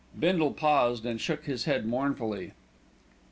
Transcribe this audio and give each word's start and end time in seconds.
Bindle 0.17 0.53
paused 0.53 1.05
and 1.05 1.21
shook 1.21 1.45
his 1.45 1.65
head 1.65 1.85
mournfully. 1.85 2.53